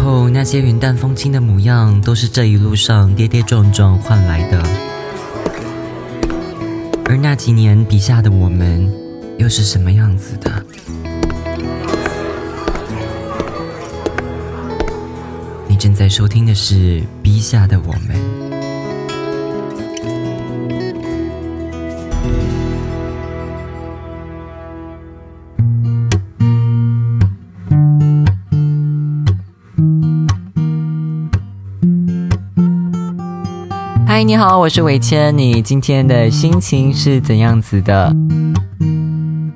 [0.00, 4.62] 后那些云淡风轻的模样，都是这一路上跌跌撞撞换来的。
[7.04, 8.90] 而那几年笔下的我们，
[9.36, 10.50] 又是什么样子的？
[15.68, 18.16] 你正在收听的是《笔下的我们》。
[34.20, 35.38] 嗨，你好，我是伟谦。
[35.38, 38.14] 你今天的心情是怎样子的？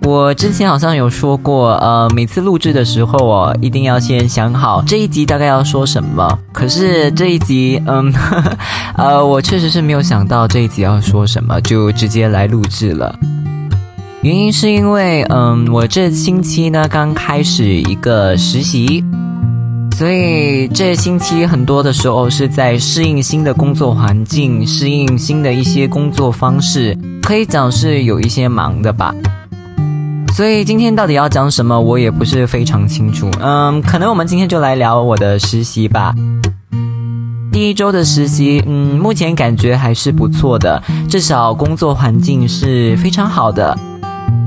[0.00, 6.38] 我之前好像有说过，呃，每次录制的时候哦，一定要先想好这一集大概要说什么。
[6.50, 8.10] 可是这一集，嗯，
[8.96, 13.14] 呃，我确实是没有想到这一集要说什么，就直接来录制了。
[14.22, 19.04] 原因是因为，嗯，我这星期呢刚开始一个实习。
[19.96, 29.14] 所以这星期很多的时候是在适应新的工作环境，适应新的一些工作方式，可以讲是有一些忙的吧。
[30.34, 33.30] 所以今天到底要讲什么，我也不是非常清楚。
[33.40, 36.12] 嗯，可能我们今天就来聊我的实习吧。
[37.52, 43.78] 第一周的实习，嗯，目前感觉还是不错的，至少工作环境是非常好的。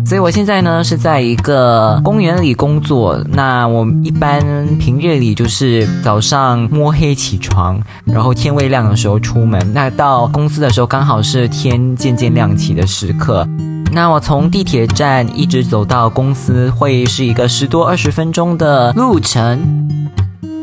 [0.07, 3.21] 所以我现在呢是在一个公园里工作。
[3.33, 4.41] 那我一般
[4.77, 9.61] 平日里就是早上摸黑起床，然后天未亮的时候出门。
[9.73, 13.45] 那到公司的时候刚好是天渐渐亮起的时刻。
[13.91, 19.59] 那我从地铁站一直走到公司会是一个十多二十分钟的路程。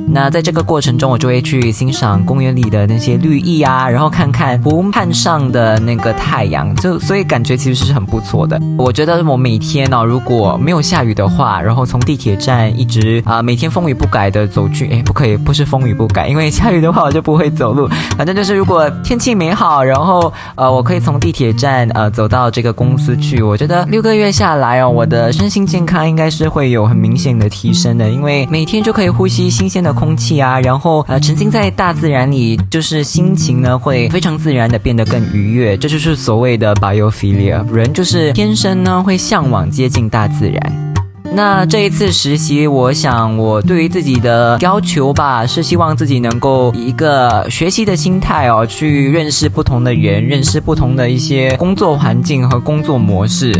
[0.06, 8.60] 那在这个过程中，我就会去欣赏公园里的那些绿意啊，然后看看湖畔上的那个太阳，就所以感觉其实是很不错的。
[8.78, 17.88] 我觉得我每天呢，如果没有下雨的话，然后从地铁站一直啊，每天风雨不改的走去，哎，不可以，不是风雨不改，因为下雨的话我就不会走路。
[18.16, 29.93] 反正就是如果天气美好，然后呃，我可以从地铁站呃走到这个公司去，我觉得六个月下来哦，我的身心健康应该是会有很明显的提升的，因为每天就可以呼吸新鲜的。
[29.94, 37.64] 空气啊，然后呃，沉浸在大自然里，就是心情呢会非常自然的变得更愉悦，这就是所谓的 biophilia。
[37.72, 40.94] 人就是天生呢会向往接近大自然。
[41.36, 53.52] 那这一次实习，我想我对于自己的要求吧，是希望自己能够以一个学习的心态哦，去认识不同的人，认识不同的一些工作环境和工作模式。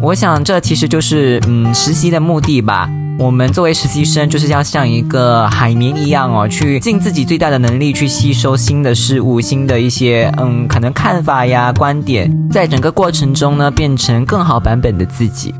[0.00, 2.88] 我想这其实就是嗯实习的目的吧。
[3.22, 15.54] 我们作为实习生，就是要像一个海绵一样哦，去尽自己最大的能力去吸收新的事物、新的一些嗯可能看法呀、观点，在整个过程中呢，变成更好版本的自己。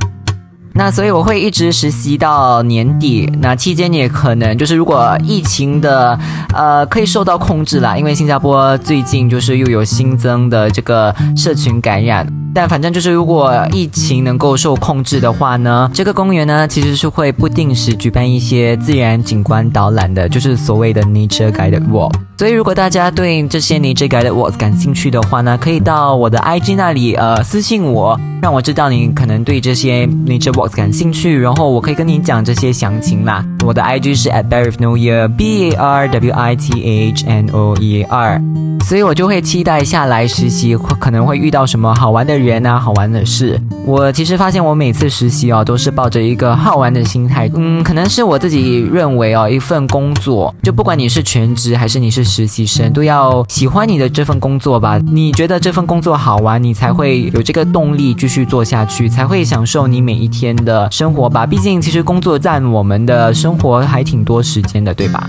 [0.75, 6.19] 那所以我会一直实习到年底，那期间也可能就是如果疫情的
[6.53, 12.27] 呃可以受到控制啦，因为新加坡最近就是又有新增的这个社群感染。
[12.55, 22.13] 但反正就是，如果疫情能够受控制的话呢，这个公园呢其实是会不定时举办一些自然景观导览的，就是所谓的 nature guide walk。
[22.37, 33.47] 所以如果大家对这些 nature guide walks 感兴趣的话呢，可以到我的 IG 那里呃私信我，让我知道你可能对这些 nature walks 感兴趣，然后我可以跟你讲这些详情啦。
[33.65, 36.57] 我的 IG 是 at barry of no y e a r b A R W I
[36.57, 38.43] T H N O E A R，。
[38.83, 43.61] 所以我就会期待下来实习可能会遇到什么好玩的人啊，好玩的事。
[43.87, 47.49] 我其实发现我每次实习哦，都是抱着一个好玩的心态。
[47.55, 54.99] 嗯，可能是我自己认为哦，一份工作就不管你是全职还是你是实习生，都要喜欢你的这份工作吧。
[54.99, 61.47] 你觉得这份工作好玩，你才会有这个动力继续做下去，才会享受你每一天的生活吧。
[61.47, 65.29] 毕竟其实工作占我们的生活还挺多时间的，对吧？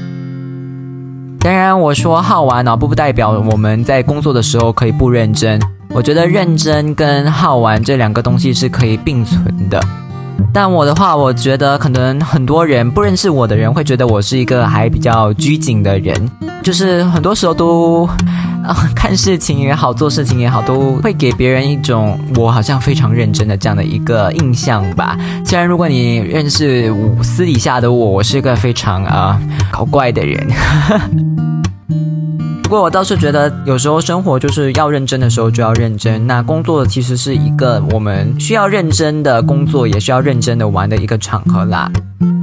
[1.40, 5.60] 当然，我说好玩呢，不不代表我们在工作的时候可以不认真。
[5.90, 9.80] 我觉得认真跟好玩这两个东西是可以并存的。
[10.54, 16.16] 但我的话，我觉得可能很多人不认识我的人会觉得我是一个还比较拘谨的人，
[16.64, 18.08] 就是很多时候都
[18.64, 25.18] 啊 看事情也好，做事情也好，都会给别人一种我好像非常认真的这样的一个印象吧。
[25.46, 29.40] 虽然如果你认识我私底下的我，我是一个非常啊
[29.72, 30.48] 搞怪的人。
[32.64, 36.26] 不过我倒是觉得，有时候生活就是要认真的时候就要认真。
[36.26, 41.92] 那工作其实是一个我们需要认真的工作，也需要认真的玩的一个场合啦。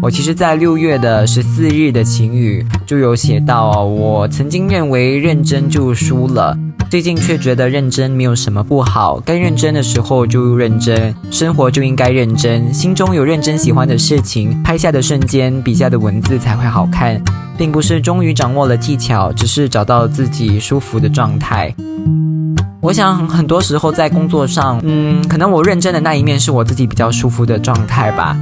[0.03, 6.57] 我其实，在六月的十四日的晴雨就有写到，我曾经认为认真就输了。
[6.91, 17.23] 最近却觉得认真没有什么不好，该认真的时候就认真，生活就应该认真，心中有认真喜欢的事情，拍下的瞬间，笔下的文字才会好看，
[17.59, 21.75] 并不是终于掌握了技巧，只是找到自己舒服的状态。
[22.81, 28.35] 我想很多时候在工作上，嗯，可能我认真的那一面是我自己比较舒服的状态吧。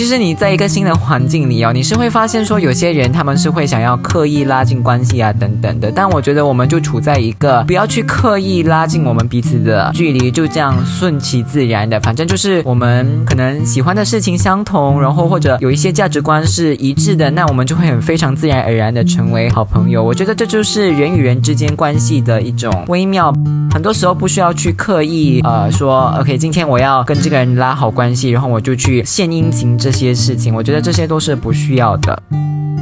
[0.00, 20.02] 其实你在一个新的环境里哦，你是会发现说有些人他们是会想要刻意拉近关系啊等等的，但我觉得我们就处在一个不要去刻意拉近我们彼此的距离，就这样顺其自然的，反正就是我们可能喜欢的事情相同，然后或者有一些价值观是一致的，那我们就会很非常自然而然的成为好朋友。
[20.02, 23.30] 我觉得这就是人与人之间关系的一种微妙，
[23.70, 29.89] 很多时候不需要去刻意呃说 OK，今天我要跟这个人拉好关系，然后我就去献殷勤这。
[29.90, 32.22] 这些事情，我觉得这些都是不需要的。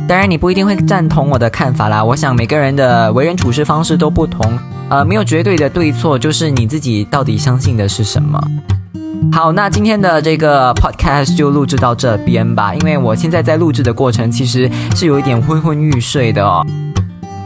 [0.06, 2.04] 当然，你不一定会赞同我的看法啦。
[2.04, 4.58] 我想每个人的为人处事方式都不同，
[4.90, 8.38] 呃，没有绝对的对错，就是你自己到底相信的是什么。
[9.32, 16.62] 好，那今天的这个 podcast 就录制到这边吧，因为我现在在录制的过程其实是有一点昏昏欲睡的哦。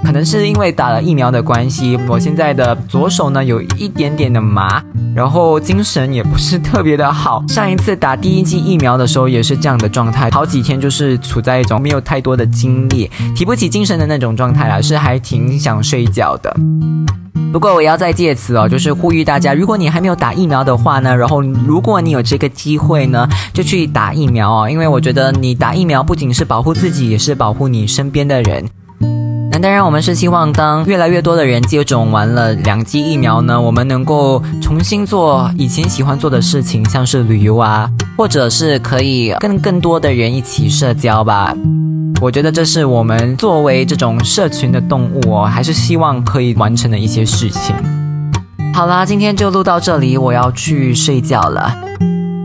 [0.05, 4.83] 可能是因为打了疫苗的关系，我现在的左手呢有一点点的麻，
[5.15, 7.43] 然后精神也不是特别的好。
[7.49, 16.55] 上一次打第一剂疫苗的时候也是这样的状态，好几天就是处在一种没有太多的精力、提不起精神的那种状态啦，是还挺想睡觉的。
[17.53, 28.65] 不过我要再借此哦，就是呼吁大家，如果你还没有打疫苗的话呢，然后如果你有这个机会呢，就去打疫苗哦，因为我觉得你打疫苗不仅是保护自己，也是保护你身边的人。
[29.63, 41.55] 当然，我们是希望当越来越多的人接种完了两剂疫苗呢，我们能够重新做以前喜欢做的事情，像是旅游啊，或者是可以跟更多的人一起社交吧。
[42.21, 47.73] 我觉得这是我们作为这种社群的动物哦，还是希望可以完成的一些事情。
[48.75, 51.73] 好啦，今天就录到这里，我要去睡觉了。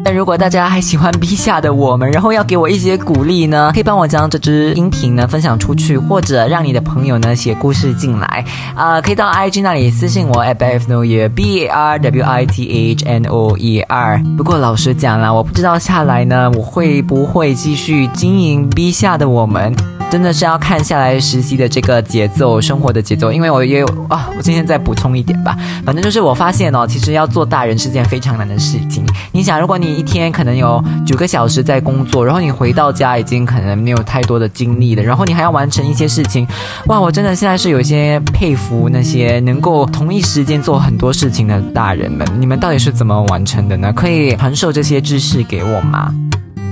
[0.07, 11.97] 那如果大家还喜欢 B 下的我们，然后要给我一些鼓励呢，可以帮我将这支音频呢分享出去，或者让你的朋友呢写故事进来啊，可以到 IG 那里私信我 b f n o y e r b a r
[11.99, 14.23] w i t h n o e r。
[14.37, 19.75] 不过老实讲啦，我不知道下来呢我会不会继续经营 B 下的我们。
[20.09, 23.29] 真的是要看下来实习的这个节奏，生活的节奏。
[23.29, 25.53] 因为我也有啊，我今天再补充一点吧。
[25.85, 29.05] 反正就是我发现哦，其实要做大人是件非常难的事情。
[29.33, 36.47] 你想，如果你一天可能有九个小时在工作，然后你回到家已经可能没有太多的精力了，然后你还要完成一些事情，
[36.85, 37.01] 哇！
[37.01, 42.27] 我真的现在是有些佩服那些能够同一时间做很多事情的大人们。
[42.39, 43.91] 你们到底是怎么完成的呢？
[43.91, 46.13] 可以传授这些知识给我吗？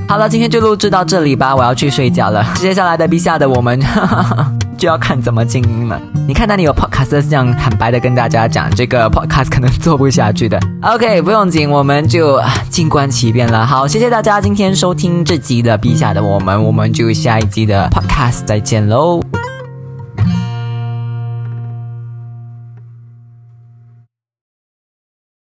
[0.07, 2.45] 好了，今天就录制到这里吧，我要去睡觉了。
[2.56, 3.80] 接下来的 B 下的我们
[4.77, 6.00] 就要看怎么经营了。
[6.27, 10.60] 你看那里有 podcast 这样坦白的跟大家讲，这个 podcast 可能做不下去的。
[10.81, 12.39] OK，不用紧，我们就
[12.69, 13.66] 静观其变了。
[13.66, 19.25] 好，谢谢大家今天收听这集的陛下的我们，我们就下一集的 podcast 再见喽。